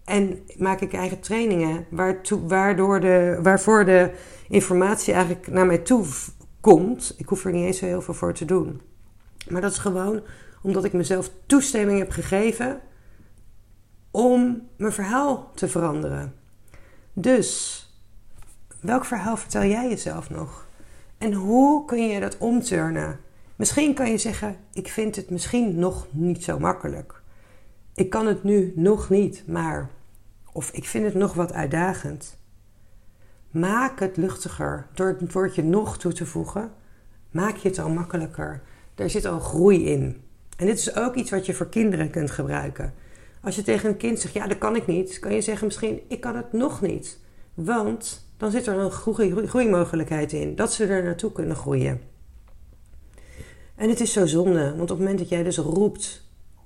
En 0.05 0.39
maak 0.57 0.81
ik 0.81 0.93
eigen 0.93 1.19
trainingen 1.19 1.85
waardoor 2.47 2.99
de, 2.99 3.39
waarvoor 3.41 3.85
de 3.85 4.11
informatie 4.47 5.13
eigenlijk 5.13 5.47
naar 5.47 5.65
mij 5.65 5.77
toe 5.77 6.05
komt. 6.61 7.13
Ik 7.17 7.27
hoef 7.27 7.45
er 7.45 7.51
niet 7.51 7.65
eens 7.65 7.77
zo 7.77 7.85
heel 7.85 8.01
veel 8.01 8.13
voor 8.13 8.33
te 8.33 8.45
doen. 8.45 8.81
Maar 9.49 9.61
dat 9.61 9.71
is 9.71 9.77
gewoon 9.77 10.21
omdat 10.61 10.83
ik 10.83 10.93
mezelf 10.93 11.31
toestemming 11.45 11.99
heb 11.99 12.11
gegeven 12.11 12.81
om 14.11 14.67
mijn 14.77 14.91
verhaal 14.91 15.51
te 15.55 15.67
veranderen. 15.67 16.33
Dus, 17.13 17.79
welk 18.81 19.05
verhaal 19.05 19.37
vertel 19.37 19.63
jij 19.63 19.89
jezelf 19.89 20.29
nog? 20.29 20.67
En 21.17 21.33
hoe 21.33 21.85
kun 21.85 22.07
je 22.07 22.19
dat 22.19 22.37
omturnen? 22.37 23.19
Misschien 23.55 23.93
kan 23.93 24.11
je 24.11 24.17
zeggen: 24.17 24.57
Ik 24.73 24.87
vind 24.87 25.15
het 25.15 25.29
misschien 25.29 25.79
nog 25.79 26.07
niet 26.11 26.43
zo 26.43 26.59
makkelijk. 26.59 27.21
Ik 27.95 28.09
kan 28.09 28.27
het 28.27 28.43
nu 28.43 28.73
nog 28.75 29.09
niet, 29.09 29.43
maar. 29.47 29.89
Of 30.51 30.71
ik 30.71 30.85
vind 30.85 31.05
het 31.05 31.13
nog 31.13 31.33
wat 31.33 31.53
uitdagend. 31.53 32.37
Maak 33.51 33.99
het 33.99 34.17
luchtiger 34.17 34.87
door 34.93 35.17
het 35.19 35.33
woordje 35.33 35.63
nog 35.63 35.97
toe 35.97 36.13
te 36.13 36.25
voegen. 36.25 36.71
Maak 37.31 37.55
je 37.55 37.67
het 37.67 37.79
al 37.79 37.89
makkelijker. 37.89 38.61
Er 38.95 39.09
zit 39.09 39.25
al 39.25 39.39
groei 39.39 39.85
in. 39.85 40.21
En 40.57 40.65
dit 40.65 40.77
is 40.77 40.95
ook 40.95 41.15
iets 41.15 41.29
wat 41.31 41.45
je 41.45 41.53
voor 41.53 41.69
kinderen 41.69 42.09
kunt 42.09 42.31
gebruiken. 42.31 42.93
Als 43.41 43.55
je 43.55 43.61
tegen 43.61 43.89
een 43.89 43.97
kind 43.97 44.19
zegt, 44.19 44.33
ja, 44.33 44.47
dat 44.47 44.57
kan 44.57 44.75
ik 44.75 44.87
niet, 44.87 45.19
kan 45.19 45.33
je 45.33 45.41
zeggen 45.41 45.65
misschien, 45.65 46.01
ik 46.07 46.21
kan 46.21 46.35
het 46.35 46.53
nog 46.53 46.81
niet. 46.81 47.19
Want 47.53 48.27
dan 48.37 48.51
zit 48.51 48.67
er 48.67 48.77
een 48.77 48.91
groeimogelijkheid 49.47 50.31
in, 50.31 50.55
dat 50.55 50.73
ze 50.73 50.85
er 50.85 51.03
naartoe 51.03 51.31
kunnen 51.31 51.55
groeien. 51.55 52.01
En 53.75 53.89
het 53.89 53.99
is 53.99 54.13
zo 54.13 54.25
zonde, 54.25 54.63
want 54.69 54.81
op 54.81 54.87
het 54.87 54.97
moment 54.97 55.19
dat 55.19 55.29
jij 55.29 55.43
dus 55.43 55.57
roept, 55.57 56.22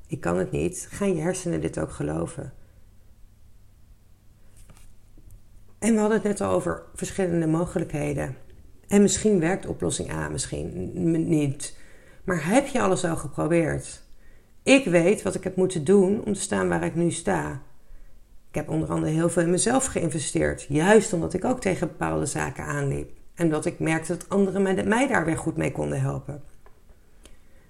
ik 0.08 0.22
kan 0.22 0.38
het 0.38 0.52
niet, 0.52 0.88
gaan 0.92 1.16
je 1.16 1.22
hersenen 1.22 1.62
dit 1.62 1.80
ook 1.80 1.92
geloven. 1.92 2.54
En 5.80 5.94
we 5.94 6.00
hadden 6.00 6.18
het 6.18 6.28
net 6.28 6.42
al 6.42 6.52
over 6.52 6.84
verschillende 6.94 7.48
mogelijkheden. 7.48 8.36
En 8.88 9.02
misschien 9.02 9.40
werkt 9.40 9.66
oplossing 9.66 10.12
A, 10.12 10.30
misschien 10.30 10.92
niet. 11.30 11.78
Maar 12.24 12.48
heb 12.50 12.68
je 12.68 12.82
alles 12.82 13.04
al 13.06 13.16
geprobeerd? 13.16 14.04
Ik 14.64 14.86
weet 14.86 15.22
wat 15.22 15.36
ik 15.36 15.44
heb 15.44 15.56
moeten 15.56 15.84
doen 15.84 16.24
om 16.26 16.34
te 16.34 16.42
staan 16.42 16.70
waar 16.70 16.84
ik 16.84 16.96
nu 16.96 17.12
sta. 17.12 17.62
Ik 18.50 18.56
heb 18.56 18.70
onder 18.70 18.90
andere 18.90 19.12
heel 19.12 19.30
veel 19.30 19.44
in 19.44 19.50
mezelf 19.50 19.86
geïnvesteerd, 19.86 20.66
juist 20.70 21.14
omdat 21.14 21.34
ik 21.34 21.46
ook 21.46 21.62
tegen 21.62 21.88
bepaalde 21.88 22.26
zaken 22.26 22.64
aanliep. 22.64 23.12
En 23.36 23.50
dat 23.50 23.66
ik 23.66 23.80
merkte 23.80 24.18
dat 24.18 24.30
anderen 24.30 24.88
mij 24.88 25.08
daar 25.08 25.26
weer 25.26 25.38
goed 25.38 25.58
mee 25.58 25.72
konden 25.72 26.02
helpen. 26.02 26.44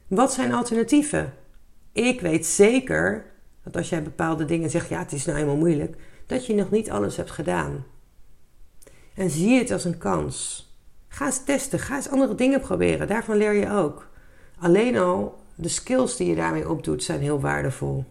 Wat 0.07 0.33
zijn 0.33 0.53
alternatieven? 0.53 1.33
Ik 1.97 2.21
weet 2.21 2.45
zeker 2.45 3.25
dat 3.63 3.77
als 3.77 3.89
jij 3.89 4.03
bepaalde 4.03 4.45
dingen 4.45 4.69
zegt, 4.69 4.89
ja, 4.89 4.99
het 4.99 5.11
is 5.11 5.25
nou 5.25 5.37
eenmaal 5.37 5.55
moeilijk, 5.55 5.95
dat 6.25 6.45
je 6.45 6.55
nog 6.55 6.71
niet 6.71 6.89
alles 6.89 7.17
hebt 7.17 7.31
gedaan. 7.31 7.85
En 9.13 9.29
zie 9.29 9.57
het 9.57 9.71
als 9.71 9.85
een 9.85 9.97
kans. 9.97 10.65
Ga 11.07 11.25
eens 11.25 11.43
testen, 11.43 11.79
ga 11.79 11.95
eens 11.95 12.09
andere 12.09 12.35
dingen 12.35 12.61
proberen. 12.61 13.07
Daarvan 13.07 13.37
leer 13.37 13.53
je 13.53 13.71
ook. 13.71 14.07
Alleen 14.59 14.97
al 14.97 15.39
de 15.55 15.67
skills 15.67 16.17
die 16.17 16.29
je 16.29 16.35
daarmee 16.35 16.69
opdoet 16.69 17.03
zijn 17.03 17.19
heel 17.19 17.39
waardevol. 17.39 18.05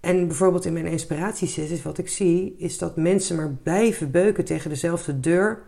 En 0.00 0.26
bijvoorbeeld 0.26 0.64
in 0.64 0.72
mijn 0.72 0.86
inspiratiesessies, 0.86 1.82
wat 1.82 1.98
ik 1.98 2.08
zie, 2.08 2.54
is 2.58 2.78
dat 2.78 2.96
mensen 2.96 3.36
maar 3.36 3.56
blijven 3.62 4.10
beuken 4.10 4.44
tegen 4.44 4.70
dezelfde 4.70 5.20
deur 5.20 5.62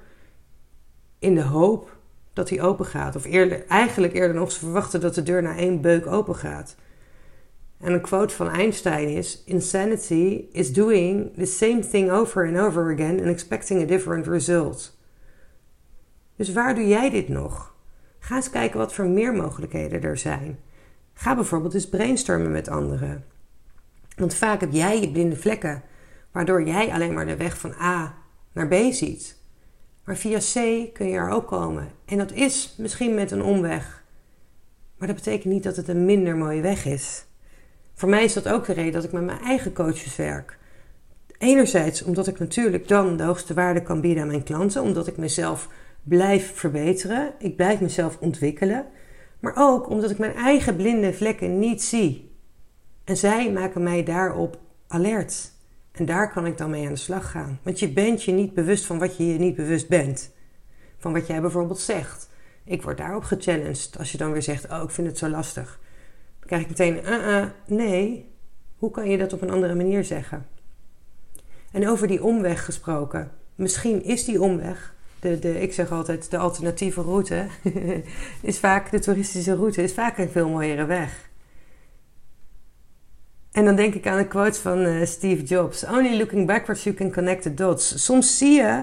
in 1.19 1.35
de 1.35 1.43
hoop 1.43 1.98
dat 2.39 2.49
die 2.49 2.63
open 2.63 2.87
gaat. 2.87 3.17
Of 3.17 3.25
eerder, 3.25 3.67
eigenlijk 3.67 4.13
eerder 4.13 4.37
nog, 4.37 4.53
ze 4.53 4.59
verwachten 4.59 5.01
dat 5.01 5.15
de 5.15 5.23
deur 5.23 5.43
na 5.43 5.57
één 5.57 5.81
beuk 5.81 6.07
open 6.07 6.35
gaat. 6.35 6.77
En 7.81 7.93
een 7.93 8.01
quote 8.01 8.35
van 8.35 8.51
Einstein 8.51 9.09
is: 9.09 9.43
Insanity 9.47 10.45
is 10.53 10.73
doing 10.73 11.35
the 11.37 11.45
same 11.45 11.89
thing 11.89 12.11
over 12.11 12.47
and 12.47 12.59
over 12.59 12.93
again 12.93 13.19
and 13.19 13.29
expecting 13.29 13.83
a 13.83 13.87
different 13.87 14.27
result. 14.27 14.97
Dus 16.37 16.53
waar 16.53 16.75
doe 16.75 16.87
jij 16.87 17.11
dit 17.11 17.29
nog? 17.29 17.75
Ga 18.19 18.37
eens 18.37 18.51
kijken 18.51 18.79
wat 18.79 18.95
voor 18.95 19.07
meer 19.07 19.33
mogelijkheden 19.33 20.03
er 20.03 20.17
zijn. 20.17 20.59
Ga 21.15 21.35
bijvoorbeeld 21.35 21.75
eens 21.75 21.89
brainstormen 21.89 22.51
met 22.51 22.69
anderen. 22.69 23.25
Want 24.17 24.35
vaak 24.35 24.61
heb 24.61 24.73
jij 24.73 25.01
je 25.01 25.11
blinde 25.11 25.37
vlekken, 25.37 25.83
waardoor 26.33 26.63
jij 26.63 26.93
alleen 26.93 27.15
maar 27.15 27.27
de 27.27 27.37
weg 27.37 27.59
van 27.59 27.75
A 27.81 28.15
naar 28.53 28.69
B 28.69 28.75
ziet. 28.93 29.38
Maar 30.09 30.17
via 30.17 30.39
C 30.39 30.55
kun 30.93 31.09
je 31.09 31.17
er 31.17 31.31
ook 31.31 31.47
komen. 31.47 31.89
En 32.05 32.19
dat 32.19 32.33
is 32.33 32.75
misschien 32.79 33.15
met 33.15 33.31
een 33.31 33.43
omweg. 33.43 34.05
Maar 34.97 35.09
dat 35.09 35.17
betekent 35.17 35.53
niet 35.53 35.63
dat 35.63 35.77
het 35.77 35.89
een 35.89 36.05
minder 36.05 36.37
mooie 36.37 36.61
weg 36.61 36.85
is. 36.85 37.25
Voor 37.95 38.09
mij 38.09 38.25
is 38.25 38.33
dat 38.33 38.49
ook 38.49 38.67
de 38.67 38.73
reden 38.73 38.93
dat 38.93 39.05
ik 39.05 39.13
met 39.13 39.25
mijn 39.25 39.41
eigen 39.41 39.73
coaches 39.73 40.17
werk. 40.17 40.59
Enerzijds 41.39 42.03
omdat 42.03 42.27
ik 42.27 42.39
natuurlijk 42.39 42.89
dan 42.89 43.17
de 43.17 43.23
hoogste 43.23 43.55
waarde 43.55 43.83
kan 43.83 44.01
bieden 44.01 44.23
aan 44.23 44.29
mijn 44.29 44.43
klanten, 44.43 44.83
omdat 44.83 45.07
ik 45.07 45.17
mezelf 45.17 45.69
blijf 46.03 46.55
verbeteren, 46.55 47.33
ik 47.39 47.57
blijf 47.57 47.81
mezelf 47.81 48.19
ontwikkelen, 48.21 48.87
maar 49.41 49.55
ook 49.57 49.89
omdat 49.89 50.11
ik 50.11 50.19
mijn 50.19 50.35
eigen 50.35 50.77
blinde 50.77 51.13
vlekken 51.13 51.59
niet 51.59 51.83
zie. 51.83 52.37
En 53.05 53.17
zij 53.17 53.53
maken 53.53 53.83
mij 53.83 54.03
daarop 54.03 54.59
alert. 54.87 55.53
En 55.99 56.05
daar 56.05 56.33
kan 56.33 56.47
ik 56.47 56.59
dan 56.59 56.71
mee 56.71 56.87
aan 56.87 56.93
de 56.93 56.99
slag 56.99 57.31
gaan. 57.31 57.59
Want 57.63 57.79
je 57.79 57.93
bent 57.93 58.23
je 58.23 58.33
niet 58.33 58.55
bewust 58.55 58.85
van 58.85 58.99
wat 58.99 59.17
je 59.17 59.27
je 59.27 59.39
niet 59.39 59.57
bewust 59.57 59.89
bent. 59.89 60.31
Van 60.99 61.13
wat 61.13 61.27
jij 61.27 61.41
bijvoorbeeld 61.41 61.81
zegt. 61.81 62.31
Ik 62.65 62.83
word 62.83 62.99
daarop 62.99 63.23
gechallenged. 63.23 63.97
Als 63.99 64.13
je 64.13 64.19
dan 64.19 64.33
weer 64.33 64.43
zegt, 64.43 64.71
oh 64.71 64.83
ik 64.83 64.91
vind 64.91 65.07
het 65.07 65.19
zo 65.19 65.29
lastig. 65.29 65.81
Dan 66.39 66.49
krijg 66.49 66.63
ik 66.63 66.69
meteen, 66.69 66.97
uh, 67.05 67.29
uh, 67.29 67.45
nee. 67.67 68.33
Hoe 68.77 68.91
kan 68.91 69.11
je 69.11 69.19
dat 69.19 69.33
op 69.33 69.43
een 69.43 69.51
andere 69.51 69.75
manier 69.75 70.05
zeggen? 70.05 70.47
En 71.73 71.89
over 71.89 72.07
die 72.07 72.25
omweg 72.25 72.65
gesproken. 72.65 73.31
Misschien 73.55 74.05
is 74.05 74.25
die 74.25 74.43
omweg 74.43 74.95
de, 75.21 75.39
de, 75.39 75.61
ik 75.61 75.73
zeg 75.73 75.91
altijd, 75.91 76.31
de 76.31 76.39
alternatieve 76.39 77.01
route 77.01 77.47
is 78.43 78.59
vaak, 78.59 78.91
de 78.91 78.99
toeristische 78.99 79.55
route 79.55 79.83
is 79.83 79.93
vaak 79.93 80.19
een 80.19 80.31
veel 80.31 80.49
mooiere 80.49 80.85
weg. 80.85 81.28
En 83.59 83.65
dan 83.65 83.77
denk 83.77 83.95
ik 83.95 84.07
aan 84.07 84.19
de 84.19 84.27
quote 84.27 84.61
van 84.61 84.87
uh, 84.87 85.05
Steve 85.07 85.43
Jobs: 85.43 85.85
Only 85.85 86.17
looking 86.17 86.47
backwards 86.47 86.85
you 86.85 86.95
can 86.95 87.13
connect 87.13 87.43
the 87.43 87.55
dots. 87.55 88.05
Soms 88.05 88.39
zie 88.39 88.53
je 88.53 88.83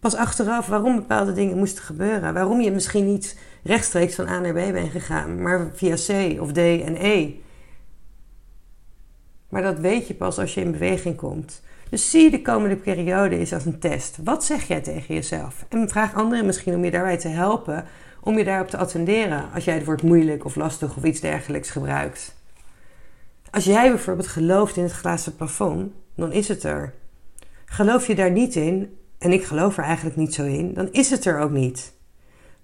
pas 0.00 0.14
achteraf 0.14 0.66
waarom 0.66 0.96
bepaalde 0.96 1.32
dingen 1.32 1.58
moesten 1.58 1.84
gebeuren. 1.84 2.34
Waarom 2.34 2.60
je 2.60 2.70
misschien 2.70 3.06
niet 3.06 3.38
rechtstreeks 3.62 4.14
van 4.14 4.28
A 4.28 4.38
naar 4.38 4.52
B 4.52 4.72
bent 4.72 4.90
gegaan, 4.90 5.42
maar 5.42 5.70
via 5.74 5.94
C 5.94 6.40
of 6.40 6.52
D 6.52 6.56
en 6.58 6.96
E. 6.96 7.34
Maar 9.48 9.62
dat 9.62 9.78
weet 9.78 10.06
je 10.06 10.14
pas 10.14 10.38
als 10.38 10.54
je 10.54 10.60
in 10.60 10.72
beweging 10.72 11.16
komt. 11.16 11.62
Dus 11.90 12.10
zie 12.10 12.30
de 12.30 12.42
komende 12.42 12.76
periode 12.76 13.36
eens 13.36 13.52
als 13.52 13.64
een 13.64 13.78
test. 13.78 14.18
Wat 14.24 14.44
zeg 14.44 14.68
jij 14.68 14.80
tegen 14.80 15.14
jezelf? 15.14 15.64
En 15.68 15.88
vraag 15.88 16.14
anderen 16.14 16.46
misschien 16.46 16.74
om 16.74 16.84
je 16.84 16.90
daarbij 16.90 17.18
te 17.18 17.28
helpen, 17.28 17.84
om 18.20 18.38
je 18.38 18.44
daarop 18.44 18.68
te 18.68 18.76
attenderen 18.76 19.52
als 19.54 19.64
jij 19.64 19.74
het 19.74 19.84
woord 19.84 20.02
moeilijk 20.02 20.44
of 20.44 20.56
lastig 20.56 20.96
of 20.96 21.04
iets 21.04 21.20
dergelijks 21.20 21.70
gebruikt. 21.70 22.38
Als 23.50 23.64
jij 23.64 23.88
bijvoorbeeld 23.88 24.28
gelooft 24.28 24.76
in 24.76 24.82
het 24.82 24.92
glazen 24.92 25.36
plafond, 25.36 25.92
dan 26.14 26.32
is 26.32 26.48
het 26.48 26.62
er. 26.62 26.94
Geloof 27.64 28.06
je 28.06 28.14
daar 28.14 28.30
niet 28.30 28.54
in, 28.54 28.98
en 29.18 29.32
ik 29.32 29.44
geloof 29.44 29.76
er 29.76 29.84
eigenlijk 29.84 30.16
niet 30.16 30.34
zo 30.34 30.44
in, 30.44 30.74
dan 30.74 30.88
is 30.92 31.10
het 31.10 31.24
er 31.24 31.38
ook 31.38 31.50
niet. 31.50 31.92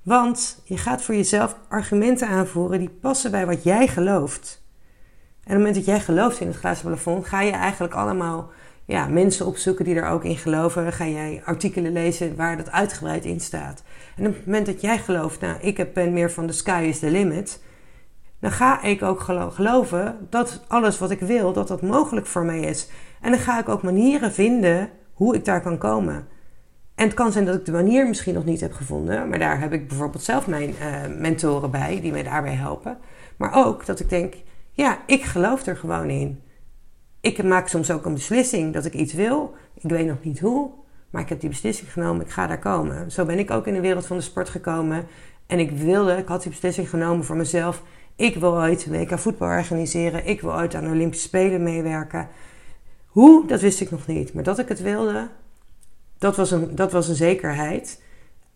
Want 0.02 0.62
je 0.64 0.78
gaat 0.78 1.02
voor 1.02 1.14
jezelf 1.14 1.56
argumenten 1.68 2.28
aanvoeren 2.28 2.78
die 2.78 2.90
passen 3.00 3.30
bij 3.30 3.46
wat 3.46 3.62
jij 3.62 3.88
gelooft. 3.88 4.64
En 5.34 5.42
op 5.42 5.48
het 5.48 5.56
moment 5.56 5.74
dat 5.74 5.84
jij 5.84 6.00
gelooft 6.00 6.40
in 6.40 6.46
het 6.46 6.56
glazen 6.56 6.86
plafond, 6.86 7.26
ga 7.26 7.40
je 7.40 7.50
eigenlijk 7.50 7.94
allemaal 7.94 8.50
ja, 8.84 9.06
mensen 9.06 9.46
opzoeken 9.46 9.84
die 9.84 9.94
er 9.94 10.08
ook 10.08 10.24
in 10.24 10.36
geloven. 10.36 10.92
Ga 10.92 11.06
jij 11.06 11.42
artikelen 11.44 11.92
lezen 11.92 12.36
waar 12.36 12.56
dat 12.56 12.70
uitgebreid 12.70 13.24
in 13.24 13.40
staat. 13.40 13.82
En 14.16 14.26
op 14.26 14.34
het 14.34 14.46
moment 14.46 14.66
dat 14.66 14.80
jij 14.80 14.98
gelooft, 14.98 15.40
nou, 15.40 15.60
ik 15.60 15.92
ben 15.92 16.12
meer 16.12 16.30
van 16.30 16.46
de 16.46 16.52
sky 16.52 16.86
is 16.88 16.98
the 16.98 17.10
limit. 17.10 17.60
Dan 18.46 18.54
ga 18.54 18.82
ik 18.82 19.02
ook 19.02 19.20
geloven 19.54 20.26
dat 20.30 20.64
alles 20.68 20.98
wat 20.98 21.10
ik 21.10 21.20
wil, 21.20 21.52
dat 21.52 21.68
dat 21.68 21.82
mogelijk 21.82 22.26
voor 22.26 22.44
mij 22.44 22.60
is. 22.60 22.88
En 23.20 23.30
dan 23.30 23.40
ga 23.40 23.60
ik 23.60 23.68
ook 23.68 23.82
manieren 23.82 24.32
vinden 24.32 24.90
hoe 25.12 25.34
ik 25.34 25.44
daar 25.44 25.60
kan 25.62 25.78
komen. 25.78 26.26
En 26.94 27.04
het 27.04 27.14
kan 27.14 27.32
zijn 27.32 27.44
dat 27.44 27.54
ik 27.54 27.64
de 27.64 27.72
manier 27.72 28.08
misschien 28.08 28.34
nog 28.34 28.44
niet 28.44 28.60
heb 28.60 28.72
gevonden. 28.72 29.28
Maar 29.28 29.38
daar 29.38 29.60
heb 29.60 29.72
ik 29.72 29.88
bijvoorbeeld 29.88 30.22
zelf 30.22 30.46
mijn 30.46 30.70
uh, 30.70 31.18
mentoren 31.18 31.70
bij, 31.70 32.00
die 32.00 32.12
mij 32.12 32.22
daarbij 32.22 32.54
helpen. 32.54 32.98
Maar 33.36 33.66
ook 33.66 33.86
dat 33.86 34.00
ik 34.00 34.08
denk, 34.08 34.34
Ja, 34.72 34.98
ik 35.06 35.22
geloof 35.22 35.66
er 35.66 35.76
gewoon 35.76 36.10
in. 36.10 36.42
Ik 37.20 37.42
maak 37.42 37.68
soms 37.68 37.90
ook 37.90 38.04
een 38.04 38.14
beslissing 38.14 38.72
dat 38.72 38.84
ik 38.84 38.94
iets 38.94 39.12
wil. 39.12 39.54
Ik 39.74 39.90
weet 39.90 40.06
nog 40.06 40.22
niet 40.22 40.40
hoe, 40.40 40.70
maar 41.10 41.22
ik 41.22 41.28
heb 41.28 41.40
die 41.40 41.50
beslissing 41.50 41.92
genomen. 41.92 42.24
Ik 42.24 42.32
ga 42.32 42.46
daar 42.46 42.58
komen. 42.58 43.10
Zo 43.10 43.24
ben 43.24 43.38
ik 43.38 43.50
ook 43.50 43.66
in 43.66 43.74
de 43.74 43.80
wereld 43.80 44.06
van 44.06 44.16
de 44.16 44.22
sport 44.22 44.48
gekomen. 44.48 45.06
En 45.46 45.58
ik 45.58 45.70
wilde, 45.70 46.16
ik 46.16 46.28
had 46.28 46.42
die 46.42 46.50
beslissing 46.50 46.90
genomen 46.90 47.24
voor 47.24 47.36
mezelf. 47.36 47.82
Ik 48.16 48.36
wil 48.36 48.56
ooit 48.56 48.86
een 48.86 48.92
WK 48.92 49.18
voetbal 49.18 49.48
organiseren. 49.48 50.26
Ik 50.26 50.40
wil 50.40 50.54
ooit 50.54 50.74
aan 50.74 50.84
de 50.84 50.90
Olympische 50.90 51.26
Spelen 51.26 51.62
meewerken. 51.62 52.28
Hoe, 53.06 53.46
dat 53.46 53.60
wist 53.60 53.80
ik 53.80 53.90
nog 53.90 54.06
niet. 54.06 54.32
Maar 54.32 54.42
dat 54.42 54.58
ik 54.58 54.68
het 54.68 54.82
wilde, 54.82 55.28
dat 56.18 56.36
was 56.36 56.50
een, 56.50 56.74
dat 56.74 56.92
was 56.92 57.08
een 57.08 57.14
zekerheid. 57.14 58.02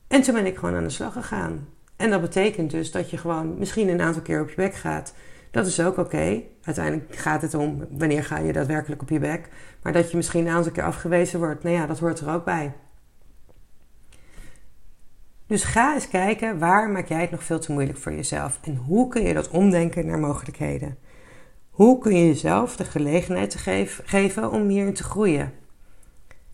En 0.09 0.23
toen 0.23 0.35
ben 0.35 0.47
ik 0.47 0.57
gewoon 0.57 0.75
aan 0.75 0.85
de 0.85 0.91
slag 0.91 1.13
gegaan. 1.13 1.69
En 1.97 2.11
dat 2.11 2.21
betekent 2.21 2.71
dus 2.71 2.91
dat 2.91 3.11
je 3.11 3.17
gewoon 3.17 3.59
misschien 3.59 3.89
een 3.89 4.01
aantal 4.01 4.23
keer 4.23 4.41
op 4.41 4.49
je 4.49 4.57
bek 4.57 4.75
gaat. 4.75 5.15
Dat 5.51 5.67
is 5.67 5.81
ook 5.81 5.97
oké. 5.97 6.43
Uiteindelijk 6.63 7.17
gaat 7.17 7.43
het 7.43 7.55
om 7.55 7.87
wanneer 7.91 8.25
ga 8.25 8.39
je 8.39 8.53
daadwerkelijk 8.53 9.03
op 9.03 9.09
je 9.09 9.19
bek. 9.19 9.49
Maar 9.83 9.93
dat 9.93 10.11
je 10.11 10.17
misschien 10.17 10.47
een 10.47 10.53
aantal 10.53 10.73
keer 10.73 10.85
afgewezen 10.85 11.39
wordt, 11.39 11.63
nou 11.63 11.77
ja, 11.77 11.87
dat 11.87 11.99
hoort 11.99 12.21
er 12.21 12.33
ook 12.33 12.45
bij. 12.45 12.73
Dus 15.51 15.65
ga 15.65 15.95
eens 15.95 16.09
kijken 16.09 16.59
waar 16.59 16.91
maak 16.91 17.09
jij 17.09 17.21
het 17.21 17.31
nog 17.31 17.43
veel 17.43 17.59
te 17.59 17.73
moeilijk 17.73 17.99
voor 17.99 18.13
jezelf 18.13 18.59
en 18.63 18.77
hoe 18.77 19.09
kun 19.09 19.23
je 19.23 19.35
dat 19.35 19.49
omdenken 19.49 20.07
naar 20.07 20.19
mogelijkheden. 20.19 20.99
Hoe 21.71 21.99
kun 21.99 22.17
je 22.17 22.27
jezelf 22.27 22.77
de 22.77 22.85
gelegenheid 22.85 23.57
geven 24.05 24.51
om 24.51 24.69
hierin 24.69 24.95
te 24.95 25.03
groeien? 25.03 25.53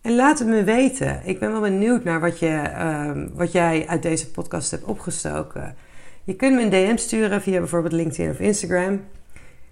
En 0.01 0.15
laat 0.15 0.39
het 0.39 0.47
me 0.47 0.63
weten. 0.63 1.21
Ik 1.25 1.39
ben 1.39 1.51
wel 1.51 1.61
benieuwd 1.61 2.03
naar 2.03 2.19
wat, 2.19 2.39
je, 2.39 2.55
ehm, 2.57 3.27
wat 3.33 3.51
jij 3.51 3.87
uit 3.87 4.01
deze 4.01 4.31
podcast 4.31 4.71
hebt 4.71 4.83
opgestoken. 4.83 5.75
Je 6.23 6.35
kunt 6.35 6.55
me 6.55 6.61
een 6.61 6.69
DM 6.69 6.97
sturen 6.97 7.41
via 7.41 7.59
bijvoorbeeld 7.59 7.93
LinkedIn 7.93 8.29
of 8.29 8.39
Instagram. 8.39 9.01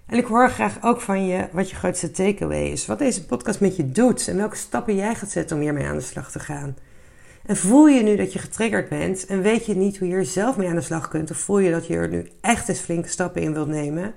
En 0.06 0.18
ik 0.18 0.24
hoor 0.24 0.50
graag 0.50 0.78
ook 0.82 1.00
van 1.00 1.26
je 1.26 1.48
wat 1.52 1.70
je 1.70 1.76
grootste 1.76 2.10
takeaway 2.10 2.64
is. 2.64 2.86
Wat 2.86 2.98
deze 2.98 3.26
podcast 3.26 3.60
met 3.60 3.76
je 3.76 3.90
doet 3.90 4.28
en 4.28 4.36
welke 4.36 4.56
stappen 4.56 4.96
jij 4.96 5.14
gaat 5.14 5.30
zetten 5.30 5.56
om 5.56 5.62
hiermee 5.62 5.86
aan 5.86 5.96
de 5.96 6.02
slag 6.02 6.30
te 6.30 6.40
gaan. 6.40 6.76
En 7.46 7.56
voel 7.56 7.86
je 7.86 8.02
nu 8.02 8.16
dat 8.16 8.32
je 8.32 8.38
getriggerd 8.38 8.88
bent 8.88 9.26
en 9.26 9.42
weet 9.42 9.66
je 9.66 9.76
niet 9.76 9.98
hoe 9.98 10.08
je 10.08 10.14
er 10.14 10.24
zelf 10.24 10.56
mee 10.56 10.68
aan 10.68 10.74
de 10.74 10.80
slag 10.80 11.08
kunt, 11.08 11.30
of 11.30 11.36
voel 11.36 11.58
je 11.58 11.70
dat 11.70 11.86
je 11.86 11.94
er 11.94 12.08
nu 12.08 12.30
echt 12.40 12.68
eens 12.68 12.80
flinke 12.80 13.08
stappen 13.08 13.42
in 13.42 13.52
wilt 13.52 13.68
nemen? 13.68 14.14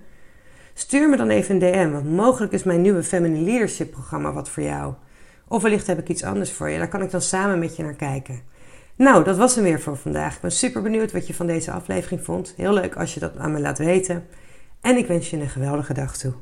Stuur 0.74 1.09
me 1.09 1.17
dan 1.17 1.29
even 1.29 1.53
een 1.53 1.71
DM, 1.71 1.91
want 1.91 2.12
mogelijk 2.12 2.51
is 2.53 2.63
mijn 2.63 2.81
nieuwe 2.81 3.03
Feminine 3.03 3.45
Leadership 3.45 3.91
programma 3.91 4.33
wat 4.33 4.50
voor 4.50 4.63
jou. 4.63 4.93
Of 5.48 5.62
wellicht 5.62 5.88
heb 5.88 6.00
ik 6.00 6.09
iets 6.09 6.24
anders 6.24 6.51
voor 6.51 6.69
je, 6.69 6.77
daar 6.77 6.88
kan 6.88 7.01
ik 7.01 7.12
dan 7.12 7.21
samen 7.21 7.59
met 7.59 7.75
je 7.75 7.83
naar 7.83 7.93
kijken. 7.93 8.41
Nou, 8.95 9.24
dat 9.24 9.38
was 9.38 9.55
hem 9.55 9.63
weer 9.63 9.81
voor 9.81 9.98
vandaag. 9.98 10.36
Ik 10.36 10.41
ben 10.41 10.51
super 10.51 10.81
benieuwd 10.81 11.12
wat 11.12 11.27
je 11.27 11.33
van 11.33 11.48
deze 11.48 11.71
aflevering 11.71 12.24
vond. 12.24 12.53
Heel 12.57 12.74
leuk 12.74 12.95
als 12.95 13.13
je 13.13 13.19
dat 13.19 13.38
aan 13.38 13.51
me 13.51 13.59
laat 13.59 13.77
weten. 13.77 14.25
En 14.81 14.98
ik 14.98 15.07
wens 15.07 15.29
je 15.29 15.38
een 15.38 15.50
geweldige 15.50 15.93
dag 15.93 16.17
toe. 16.17 16.33